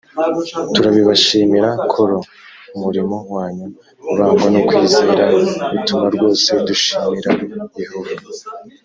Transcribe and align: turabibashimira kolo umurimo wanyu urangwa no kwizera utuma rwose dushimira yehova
turabibashimira 0.73 1.69
kolo 1.91 2.17
umurimo 2.75 3.15
wanyu 3.33 3.65
urangwa 4.11 4.47
no 4.53 4.61
kwizera 4.67 5.23
utuma 5.77 6.05
rwose 6.15 6.49
dushimira 6.67 7.31
yehova 7.81 8.15